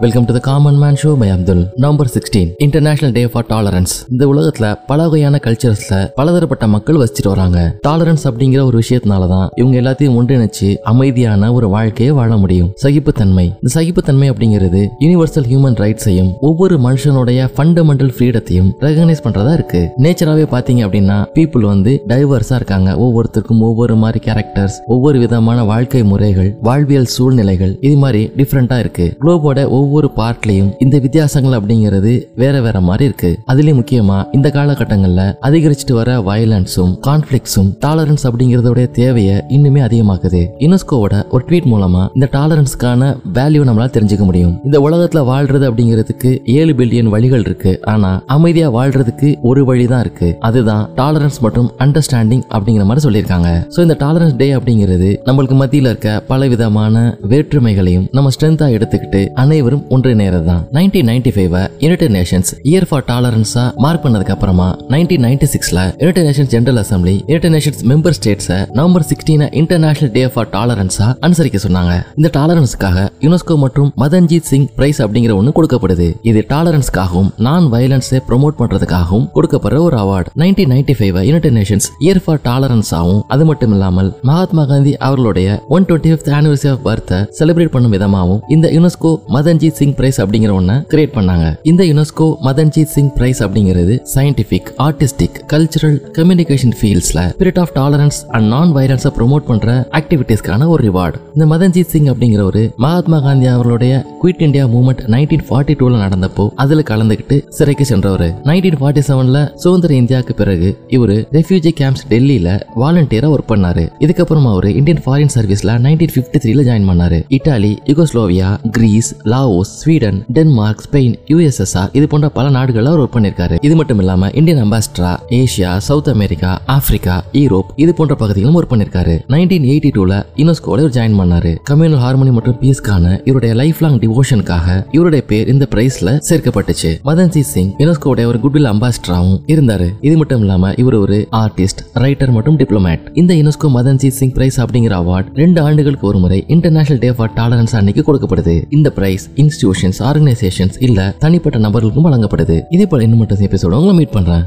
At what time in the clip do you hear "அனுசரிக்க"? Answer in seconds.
71.26-71.60